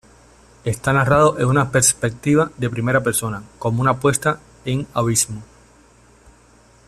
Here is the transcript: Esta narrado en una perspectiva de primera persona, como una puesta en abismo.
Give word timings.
Esta 0.65 0.93
narrado 0.93 1.37
en 1.39 1.45
una 1.45 1.69
perspectiva 1.69 2.49
de 2.57 2.71
primera 2.71 3.03
persona, 3.03 3.43
como 3.59 3.81
una 3.81 3.99
puesta 3.99 4.39
en 4.65 4.87
abismo. 4.95 5.43